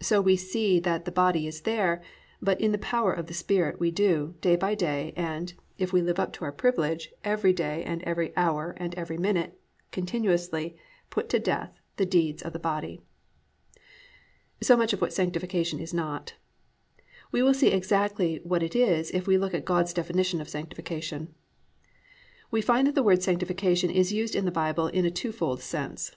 So 0.00 0.20
we 0.20 0.34
see 0.34 0.80
that 0.80 1.04
the 1.04 1.12
body 1.12 1.46
is 1.46 1.60
there, 1.60 2.02
but 2.42 2.60
in 2.60 2.72
the 2.72 2.78
power 2.78 3.12
of 3.12 3.28
the 3.28 3.34
Spirit 3.34 3.78
we 3.78 3.92
do, 3.92 4.34
day 4.40 4.56
by 4.56 4.74
day 4.74 5.12
and 5.14 5.54
(if 5.78 5.92
we 5.92 6.02
live 6.02 6.18
up 6.18 6.32
to 6.32 6.44
our 6.44 6.50
privilege) 6.50 7.12
every 7.22 7.52
day 7.52 7.84
and 7.84 8.02
every 8.02 8.36
hour 8.36 8.74
and 8.78 8.96
every 8.96 9.16
minute, 9.16 9.60
continuously 9.92 10.76
"put 11.08 11.28
to 11.28 11.38
death 11.38 11.78
the 11.98 12.04
deeds 12.04 12.42
of 12.42 12.52
the 12.52 12.58
body." 12.58 13.00
3. 13.76 13.84
So 14.62 14.76
much 14.76 14.92
as 14.92 14.98
to 14.98 15.02
what 15.04 15.12
Sanctification 15.12 15.78
is 15.78 15.94
not. 15.94 16.34
We 17.30 17.40
will 17.40 17.54
see 17.54 17.68
exactly 17.68 18.40
what 18.42 18.64
it 18.64 18.74
is 18.74 19.12
if 19.12 19.28
we 19.28 19.38
look 19.38 19.54
at 19.54 19.64
God's 19.64 19.92
definition 19.94 20.40
of 20.40 20.48
Sanctification. 20.48 21.32
We 22.50 22.60
shall 22.60 22.74
find 22.74 22.88
that 22.88 22.96
the 22.96 23.04
word 23.04 23.22
Sanctification 23.22 23.88
is 23.90 24.12
used 24.12 24.34
in 24.34 24.46
the 24.46 24.50
Bible 24.50 24.88
in 24.88 25.04
a 25.04 25.12
two 25.12 25.30
fold 25.30 25.60
sense. 25.62 26.16